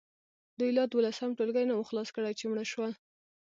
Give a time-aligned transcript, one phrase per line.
[0.59, 2.91] دوی لا دولسم ټولګی نه وو خلاص کړی چې مړه شول.